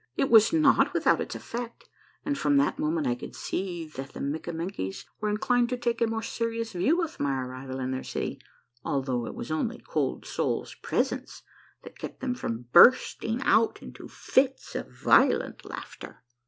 It 0.15 0.31
was 0.31 0.51
not 0.51 0.93
with 0.95 1.05
out 1.05 1.21
its 1.21 1.35
effect, 1.35 1.87
and 2.25 2.35
from 2.35 2.57
that 2.57 2.79
moment 2.79 3.05
I 3.05 3.13
could 3.13 3.35
see 3.35 3.85
that 3.85 4.13
the 4.13 4.19
Mik 4.19 4.45
kamenkies 4.45 5.05
were 5.19 5.29
inclined 5.29 5.69
to 5.69 5.77
take 5.77 6.01
a 6.01 6.07
more 6.07 6.23
serious 6.23 6.71
view 6.73 7.03
of 7.03 7.19
my 7.19 7.39
arrival 7.43 7.79
in 7.79 7.91
their 7.91 8.01
city, 8.03 8.41
although 8.83 9.27
it 9.27 9.35
was 9.35 9.51
only 9.51 9.77
Cold 9.77 10.25
Soul's 10.25 10.73
presence 10.73 11.43
that 11.83 11.99
kept 11.99 12.19
them 12.19 12.33
from 12.33 12.65
bursting 12.73 13.43
out 13.43 13.83
into 13.83 14.07
fits 14.07 14.73
of 14.73 14.91
violent 14.91 15.65
laughter. 15.65 16.23